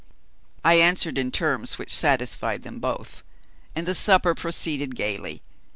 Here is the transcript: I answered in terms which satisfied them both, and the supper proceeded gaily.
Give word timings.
I 0.65 0.79
answered 0.79 1.19
in 1.19 1.29
terms 1.29 1.77
which 1.77 1.93
satisfied 1.93 2.63
them 2.63 2.79
both, 2.79 3.21
and 3.75 3.87
the 3.87 3.93
supper 3.93 4.33
proceeded 4.33 4.95
gaily. 4.95 5.43